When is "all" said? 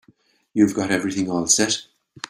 1.29-1.45